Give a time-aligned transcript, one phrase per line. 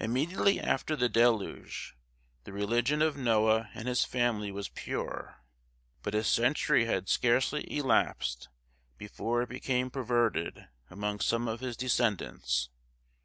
[0.00, 1.96] Immediately after the deluge,
[2.42, 5.44] the religion of Noah and his family was pure;
[6.02, 8.48] but a century had scarcely elapsed
[8.98, 12.68] before it became perverted among some of his descendants.